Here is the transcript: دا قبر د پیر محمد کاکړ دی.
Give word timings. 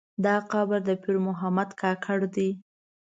دا 0.25 0.35
قبر 0.51 0.79
د 0.87 0.89
پیر 1.01 1.17
محمد 1.27 1.69
کاکړ 1.81 2.19
دی. 2.35 2.49